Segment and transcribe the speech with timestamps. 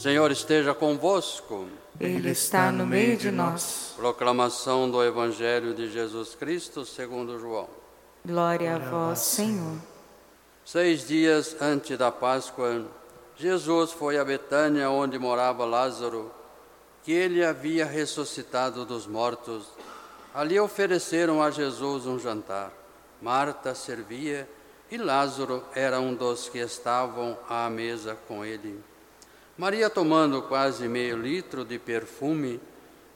[0.00, 1.68] Senhor esteja convosco.
[2.00, 3.92] Ele está no meio de nós.
[3.96, 7.68] Proclamação do Evangelho de Jesus Cristo segundo João.
[8.24, 9.76] Glória a vós, Senhor.
[10.64, 12.86] Seis dias antes da Páscoa,
[13.36, 16.32] Jesus foi a Betânia, onde morava Lázaro,
[17.02, 19.66] que ele havia ressuscitado dos mortos.
[20.32, 22.72] Ali ofereceram a Jesus um jantar.
[23.20, 24.48] Marta servia
[24.90, 28.82] e Lázaro era um dos que estavam à mesa com ele.
[29.60, 32.58] Maria, tomando quase meio litro de perfume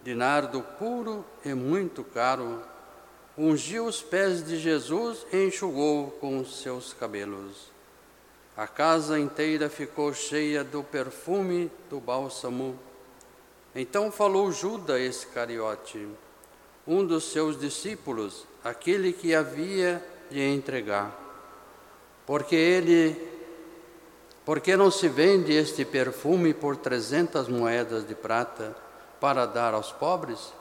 [0.02, 2.60] de nardo puro e muito caro,
[3.34, 7.72] ungiu os pés de Jesus e enxugou com seus cabelos.
[8.54, 12.78] A casa inteira ficou cheia do perfume do bálsamo.
[13.74, 16.06] Então falou Judas Iscariote,
[16.86, 21.18] um dos seus discípulos, aquele que havia de entregar.
[22.26, 23.33] Porque ele
[24.44, 28.76] por que não se vende este perfume por trezentas moedas de prata
[29.20, 30.52] para dar aos pobres?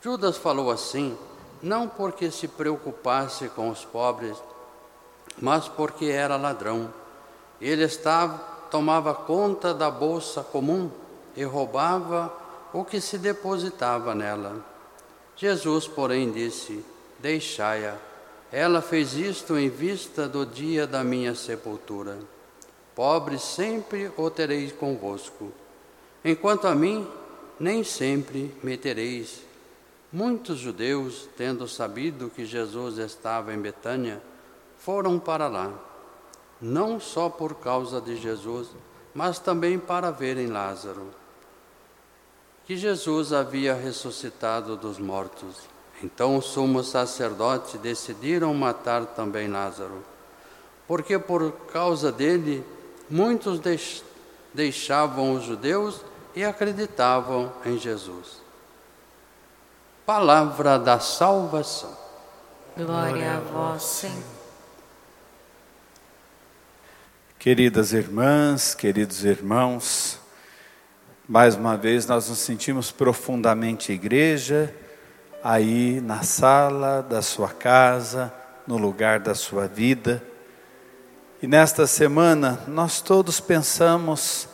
[0.00, 1.16] Judas falou assim,
[1.62, 4.36] não porque se preocupasse com os pobres,
[5.40, 6.92] mas porque era ladrão.
[7.60, 8.38] Ele estava,
[8.70, 10.90] tomava conta da bolsa comum
[11.36, 12.32] e roubava
[12.72, 14.56] o que se depositava nela.
[15.36, 16.84] Jesus, porém, disse:
[17.18, 17.96] Deixai-a.
[18.50, 22.18] Ela fez isto em vista do dia da minha sepultura.
[22.94, 25.50] Pobre sempre o tereis convosco.
[26.24, 27.06] Enquanto a mim,
[27.58, 29.42] nem sempre me tereis.
[30.12, 34.20] Muitos judeus, tendo sabido que Jesus estava em Betânia,
[34.78, 35.72] foram para lá,
[36.60, 38.68] não só por causa de Jesus,
[39.14, 41.06] mas também para verem Lázaro,
[42.64, 45.56] que Jesus havia ressuscitado dos mortos.
[46.02, 50.02] Então os sumos sacerdotes decidiram matar também Lázaro,
[50.86, 52.64] porque por causa dele
[53.08, 53.60] muitos
[54.52, 58.42] deixavam os judeus e acreditavam em Jesus.
[60.06, 61.96] Palavra da salvação.
[62.76, 64.42] Glória a vós, Senhor.
[67.38, 70.18] Queridas irmãs, queridos irmãos,
[71.28, 74.74] mais uma vez nós nos sentimos profundamente igreja,
[75.42, 78.32] aí na sala da sua casa,
[78.66, 80.22] no lugar da sua vida
[81.42, 84.48] e nesta semana nós todos pensamos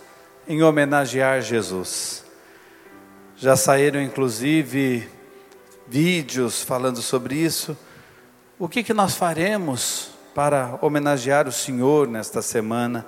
[0.48, 2.24] em homenagear Jesus.
[3.36, 5.06] Já saíram inclusive
[5.86, 7.76] vídeos falando sobre isso.
[8.58, 13.06] O que, que nós faremos para homenagear o Senhor nesta semana?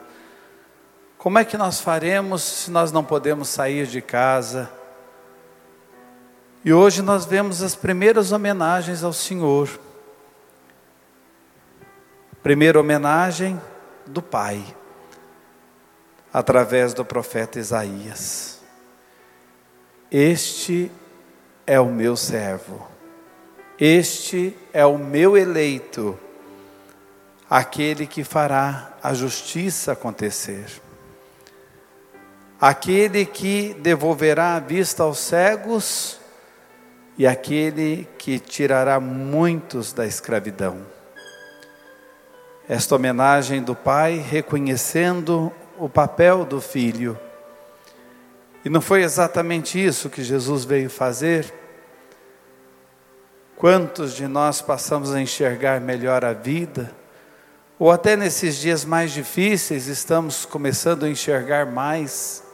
[1.16, 4.70] Como é que nós faremos se nós não podemos sair de casa?
[6.62, 9.70] E hoje nós vemos as primeiras homenagens ao Senhor.
[12.42, 13.58] Primeira homenagem
[14.10, 14.62] do Pai,
[16.32, 18.60] através do profeta Isaías.
[20.10, 20.90] Este
[21.66, 22.86] é o meu servo,
[23.78, 26.18] este é o meu eleito,
[27.48, 30.66] aquele que fará a justiça acontecer,
[32.60, 36.18] aquele que devolverá a vista aos cegos
[37.16, 40.99] e aquele que tirará muitos da escravidão
[42.70, 47.18] esta homenagem do pai reconhecendo o papel do filho.
[48.64, 51.52] E não foi exatamente isso que Jesus veio fazer?
[53.56, 56.94] Quantos de nós passamos a enxergar melhor a vida?
[57.76, 62.44] Ou até nesses dias mais difíceis estamos começando a enxergar mais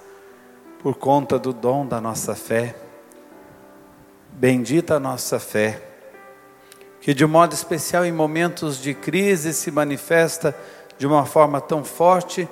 [0.78, 2.74] por conta do dom da nossa fé.
[4.32, 5.82] Bendita a nossa fé
[7.06, 10.52] que de modo especial em momentos de crise se manifesta
[10.98, 12.48] de uma forma tão forte,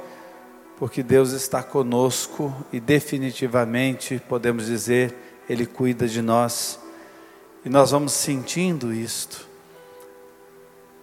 [0.78, 5.12] porque Deus está conosco e definitivamente podemos dizer,
[5.48, 6.78] Ele cuida de nós
[7.64, 9.44] e nós vamos sentindo isto.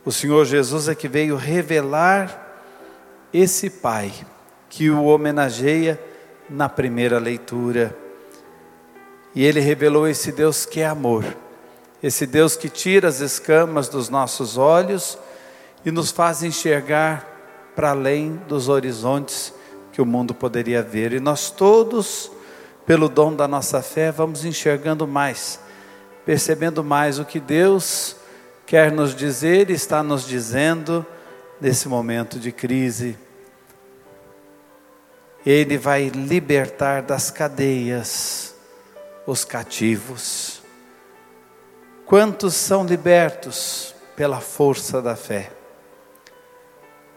[0.06, 2.64] O Senhor Jesus é que veio revelar
[3.34, 4.14] esse Pai
[4.70, 6.02] que o homenageia
[6.50, 7.94] na primeira leitura.
[9.36, 11.26] E ele revelou esse Deus que é amor
[12.02, 15.18] esse Deus que tira as escamas dos nossos olhos
[15.86, 17.28] e nos faz enxergar
[17.76, 19.54] para além dos horizontes
[19.94, 21.14] que o mundo poderia ver.
[21.14, 22.32] E nós todos,
[22.86, 25.60] pelo dom da nossa fé, vamos enxergando mais,
[26.26, 28.16] percebendo mais o que Deus
[28.66, 31.06] quer nos dizer e está nos dizendo
[31.60, 33.18] nesse momento de crise.
[35.46, 38.56] Ele vai libertar das cadeias
[39.28, 40.61] os cativos
[42.12, 45.50] Quantos são libertos pela força da fé?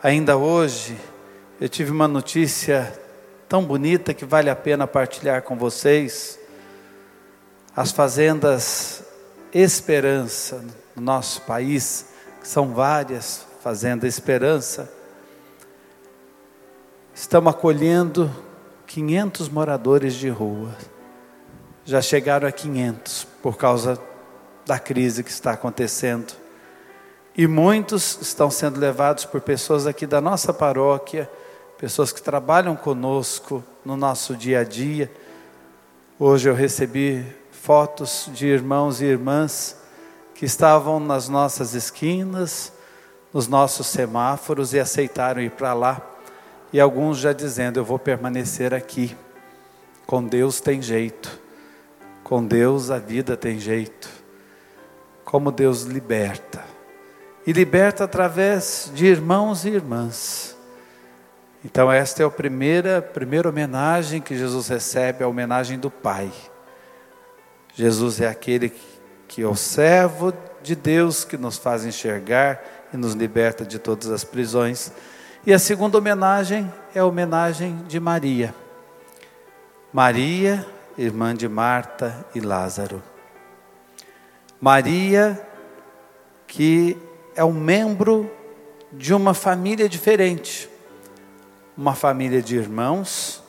[0.01, 0.97] Ainda hoje,
[1.61, 2.97] eu tive uma notícia
[3.49, 6.39] tão bonita que vale a pena partilhar com vocês.
[7.75, 9.03] As fazendas
[9.53, 10.65] Esperança
[10.95, 12.11] no nosso país,
[12.41, 14.89] que são várias fazendas Esperança,
[17.13, 18.31] estão acolhendo
[18.87, 20.71] 500 moradores de rua.
[21.85, 24.01] Já chegaram a 500 por causa
[24.67, 26.35] da crise que está acontecendo.
[27.37, 31.29] E muitos estão sendo levados por pessoas aqui da nossa paróquia,
[31.79, 35.11] pessoas que trabalham conosco no nosso dia a dia.
[36.19, 39.77] Hoje eu recebi fotos de irmãos e irmãs
[40.35, 42.73] que estavam nas nossas esquinas,
[43.33, 46.01] nos nossos semáforos e aceitaram ir para lá.
[46.73, 49.17] E alguns já dizendo: Eu vou permanecer aqui.
[50.07, 51.41] Com Deus tem jeito.
[52.23, 54.24] Com Deus a vida tem jeito.
[55.25, 56.75] Como Deus liberta
[57.47, 60.57] e liberta através de irmãos e irmãs.
[61.65, 66.31] Então, esta é a primeira, primeira homenagem que Jesus recebe, a homenagem do Pai.
[67.75, 68.73] Jesus é aquele
[69.27, 70.33] que é o servo
[70.63, 72.63] de Deus que nos faz enxergar
[72.93, 74.93] e nos liberta de todas as prisões.
[75.47, 78.55] E a segunda homenagem é a homenagem de Maria.
[79.93, 80.67] Maria,
[80.97, 83.03] irmã de Marta e Lázaro.
[84.61, 85.41] Maria,
[86.47, 86.97] que
[87.35, 88.31] é um membro
[88.93, 90.69] de uma família diferente,
[91.77, 93.43] uma família de irmãos,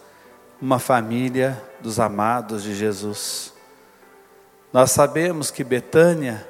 [0.62, 3.54] uma família dos amados de Jesus.
[4.74, 6.46] Nós sabemos que Betânia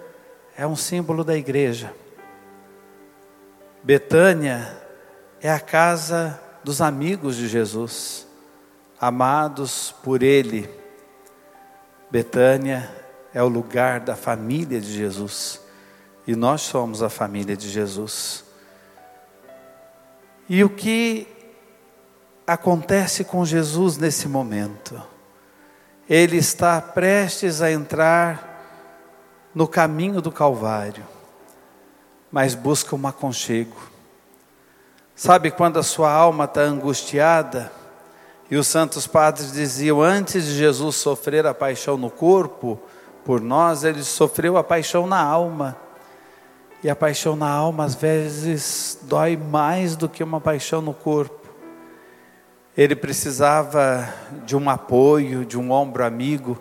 [0.57, 1.94] é um símbolo da igreja.
[3.84, 4.81] Betânia
[5.42, 8.25] é a casa dos amigos de Jesus,
[9.00, 10.68] amados por Ele.
[12.10, 12.90] Betânia
[13.36, 15.60] é o lugar da família de Jesus.
[16.26, 18.46] E nós somos a família de Jesus.
[20.48, 21.28] E o que
[22.48, 25.04] acontece com Jesus nesse momento?
[26.10, 28.54] Ele está prestes a entrar
[29.54, 31.04] no caminho do Calvário,
[32.31, 33.76] mas busca um aconchego.
[35.14, 37.70] Sabe quando a sua alma está angustiada?
[38.50, 42.80] E os santos padres diziam: antes de Jesus sofrer a paixão no corpo,
[43.25, 45.75] por nós, ele sofreu a paixão na alma.
[46.83, 51.50] E a paixão na alma às vezes dói mais do que uma paixão no corpo.
[52.77, 54.07] Ele precisava
[54.45, 56.56] de um apoio, de um ombro amigo.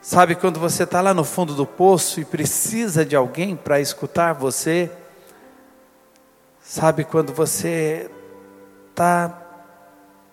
[0.00, 4.34] Sabe quando você está lá no fundo do poço e precisa de alguém para escutar
[4.34, 4.88] você?
[6.60, 8.08] Sabe quando você
[8.90, 9.36] está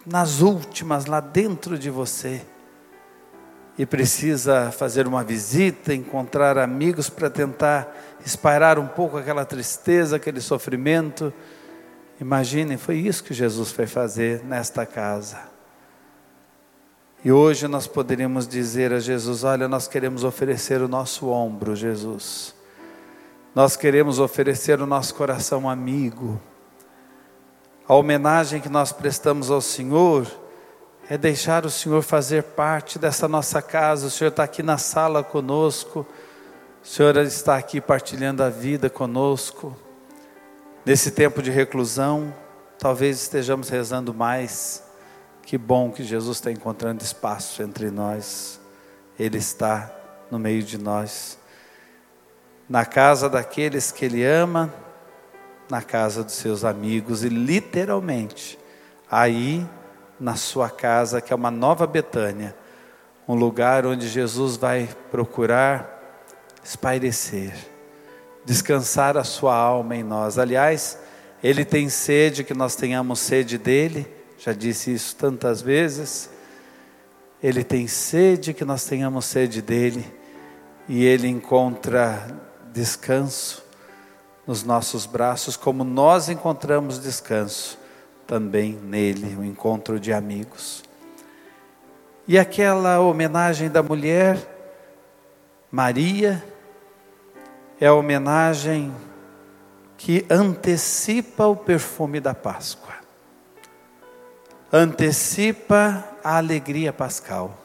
[0.05, 2.45] nas últimas, lá dentro de você?
[3.79, 7.95] E precisa fazer uma visita, encontrar amigos para tentar
[8.25, 11.33] espairar um pouco aquela tristeza, aquele sofrimento.
[12.19, 15.39] Imaginem, foi isso que Jesus foi fazer nesta casa.
[17.23, 22.53] E hoje nós poderíamos dizer a Jesus: Olha, nós queremos oferecer o nosso ombro, Jesus.
[23.55, 26.37] Nós queremos oferecer o nosso coração amigo.
[27.87, 30.27] A homenagem que nós prestamos ao Senhor
[31.09, 34.05] é deixar o Senhor fazer parte dessa nossa casa.
[34.05, 36.05] O Senhor está aqui na sala conosco,
[36.83, 39.75] o Senhor está aqui partilhando a vida conosco.
[40.85, 42.31] Nesse tempo de reclusão,
[42.77, 44.83] talvez estejamos rezando mais.
[45.41, 48.61] Que bom que Jesus está encontrando espaço entre nós,
[49.17, 49.91] Ele está
[50.29, 51.39] no meio de nós,
[52.69, 54.71] na casa daqueles que Ele ama,
[55.67, 58.59] na casa dos seus amigos e literalmente,
[59.09, 59.67] aí
[60.19, 62.55] na sua casa, que é uma nova Betânia,
[63.27, 66.23] um lugar onde Jesus vai procurar
[66.63, 67.53] espairecer,
[68.43, 70.37] descansar a sua alma em nós.
[70.37, 70.99] Aliás,
[71.41, 74.05] ele tem sede que nós tenhamos sede dele,
[74.37, 76.29] já disse isso tantas vezes.
[77.41, 80.05] Ele tem sede que nós tenhamos sede dele,
[80.87, 82.27] e ele encontra
[82.73, 83.63] descanso
[84.45, 87.78] nos nossos braços, como nós encontramos descanso
[88.29, 90.83] também nele, o um encontro de amigos.
[92.27, 94.37] E aquela homenagem da mulher,
[95.71, 96.45] Maria,
[97.81, 98.93] é a homenagem
[99.97, 102.93] que antecipa o perfume da Páscoa,
[104.71, 107.57] antecipa a alegria pascal.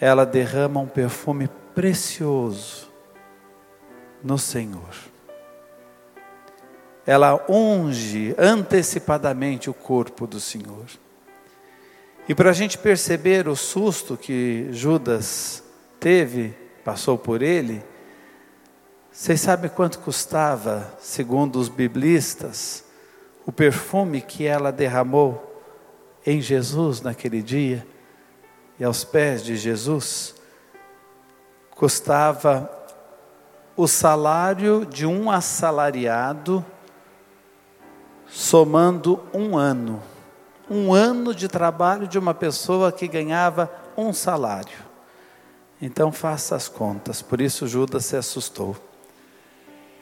[0.00, 2.88] Ela derrama um perfume precioso
[4.24, 5.10] no Senhor
[7.06, 10.86] ela unge antecipadamente o corpo do Senhor.
[12.28, 15.64] E para a gente perceber o susto que Judas
[15.98, 16.54] teve,
[16.84, 17.82] passou por ele,
[19.10, 22.84] vocês sabem quanto custava, segundo os biblistas,
[23.44, 25.62] o perfume que ela derramou
[26.24, 27.86] em Jesus naquele dia
[28.78, 30.34] e aos pés de Jesus
[31.70, 32.70] custava
[33.76, 36.64] o salário de um assalariado,
[38.30, 40.02] somando um ano.
[40.68, 44.78] Um ano de trabalho de uma pessoa que ganhava um salário.
[45.82, 48.76] Então faça as contas, por isso Judas se assustou.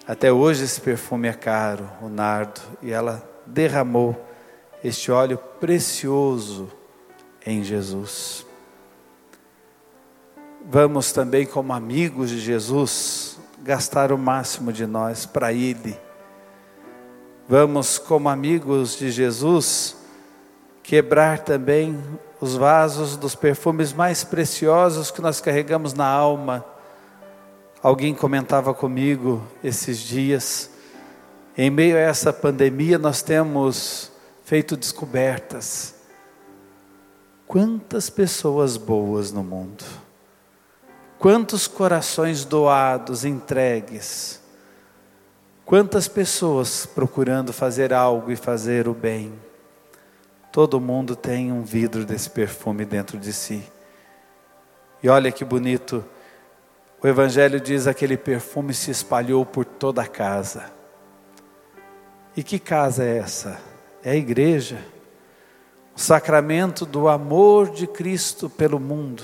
[0.06, 4.16] Até hoje esse perfume é caro, o nardo, e ela derramou
[4.82, 6.70] este óleo precioso
[7.44, 8.46] em Jesus.
[10.64, 15.98] Vamos também, como amigos de Jesus, gastar o máximo de nós para Ele.
[17.48, 19.96] Vamos, como amigos de Jesus,
[20.82, 21.98] quebrar também
[22.40, 26.64] os vasos dos perfumes mais preciosos que nós carregamos na alma.
[27.82, 30.70] Alguém comentava comigo esses dias,
[31.56, 34.12] em meio a essa pandemia, nós temos
[34.44, 35.94] feito descobertas.
[37.46, 39.84] Quantas pessoas boas no mundo
[41.18, 44.40] Quantos corações doados, entregues.
[45.68, 49.34] Quantas pessoas procurando fazer algo e fazer o bem.
[50.50, 53.62] Todo mundo tem um vidro desse perfume dentro de si.
[55.02, 56.02] E olha que bonito.
[57.02, 60.72] O Evangelho diz aquele perfume se espalhou por toda a casa.
[62.34, 63.60] E que casa é essa?
[64.02, 64.82] É a igreja.
[65.94, 69.22] O sacramento do amor de Cristo pelo mundo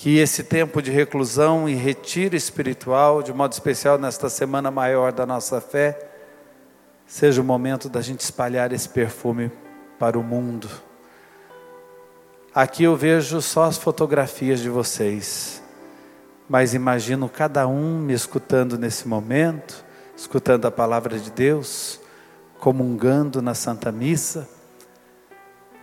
[0.00, 5.26] que esse tempo de reclusão e retiro espiritual, de modo especial nesta semana maior da
[5.26, 6.08] nossa fé,
[7.06, 9.52] seja o momento da gente espalhar esse perfume
[9.98, 10.70] para o mundo.
[12.54, 15.62] Aqui eu vejo só as fotografias de vocês,
[16.48, 19.84] mas imagino cada um me escutando nesse momento,
[20.16, 22.00] escutando a palavra de Deus,
[22.58, 24.48] comungando na Santa Missa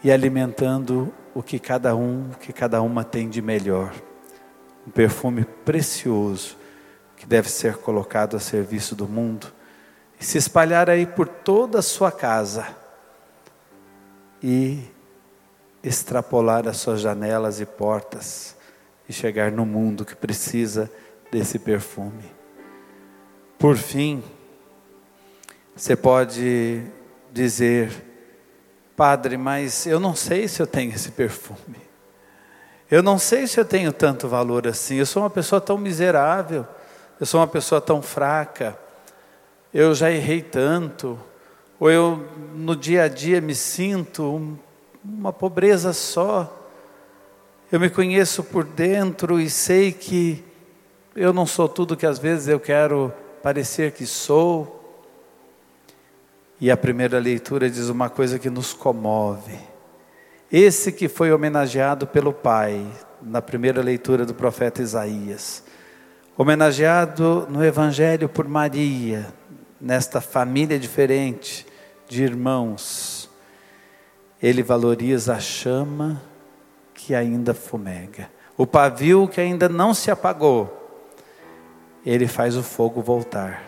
[0.03, 4.06] e alimentando o que cada um, o que cada uma tem de melhor
[4.87, 6.55] um perfume precioso
[7.17, 9.51] que deve ser colocado a serviço do mundo
[10.17, 12.65] e se espalhar aí por toda a sua casa
[14.41, 14.79] e
[15.83, 18.55] extrapolar as suas janelas e portas
[19.09, 20.89] e chegar no mundo que precisa
[21.29, 22.31] desse perfume.
[23.59, 24.23] Por fim,
[25.75, 26.83] você pode
[27.31, 27.91] dizer,
[28.95, 31.86] Padre, mas eu não sei se eu tenho esse perfume.
[32.89, 34.95] Eu não sei se eu tenho tanto valor assim.
[34.95, 36.65] Eu sou uma pessoa tão miserável.
[37.19, 38.77] Eu sou uma pessoa tão fraca.
[39.73, 41.19] Eu já errei tanto.
[41.79, 42.25] Ou eu
[42.55, 44.57] no dia a dia me sinto
[45.03, 46.53] uma pobreza só.
[47.69, 50.43] Eu me conheço por dentro e sei que
[51.13, 53.13] eu não sou tudo que às vezes eu quero
[53.43, 54.75] parecer que sou.
[56.61, 59.59] E a primeira leitura diz uma coisa que nos comove.
[60.51, 62.87] Esse que foi homenageado pelo Pai
[63.21, 65.61] na primeira leitura do profeta Isaías,
[66.37, 69.27] homenageado no Evangelho por Maria,
[69.79, 71.67] nesta família diferente
[72.07, 73.29] de irmãos,
[74.41, 76.21] ele valoriza a chama
[76.93, 80.73] que ainda fumega, o pavio que ainda não se apagou,
[82.05, 83.63] ele faz o fogo voltar.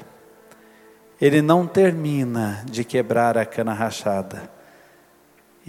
[1.20, 4.59] Ele não termina de quebrar a cana rachada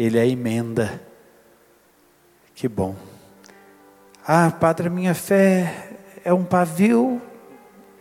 [0.02, 0.98] ele é emenda.
[2.54, 2.96] Que bom.
[4.26, 5.90] Ah, Padre, minha fé
[6.24, 7.20] é um pavio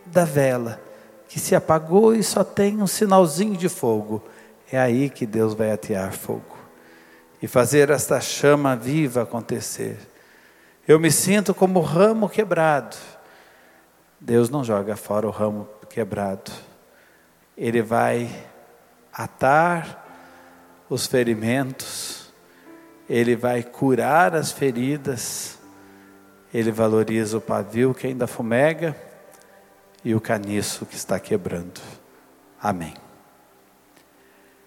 [0.06, 0.80] da vela
[1.28, 4.22] que se apagou e só tem um sinalzinho de fogo.
[4.72, 6.56] É aí que Deus vai atear fogo
[7.42, 9.98] e fazer esta chama viva acontecer.
[10.88, 12.96] Eu me sinto como ramo quebrado.
[14.18, 16.50] Deus não joga fora o ramo quebrado.
[17.58, 18.30] Ele vai
[19.12, 19.99] atar
[20.90, 22.30] os ferimentos,
[23.08, 25.56] Ele vai curar as feridas,
[26.52, 28.96] Ele valoriza o pavio que ainda fumega
[30.04, 31.80] e o caniço que está quebrando.
[32.60, 32.94] Amém.